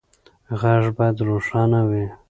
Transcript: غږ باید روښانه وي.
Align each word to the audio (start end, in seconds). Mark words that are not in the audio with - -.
غږ 0.61 0.83
باید 0.97 1.17
روښانه 1.27 1.81
وي. 1.89 2.05